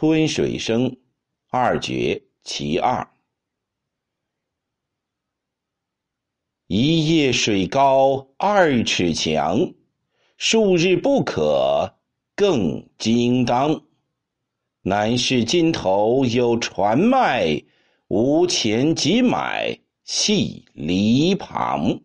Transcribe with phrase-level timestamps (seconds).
[0.00, 0.90] 春水生》
[1.50, 3.06] 二绝其二。
[6.68, 9.74] 一夜水高二尺墙，
[10.38, 11.98] 数日不可
[12.34, 13.82] 更惊当。
[14.80, 17.62] 南市尽头有船卖，
[18.08, 22.00] 无钱即买系篱旁。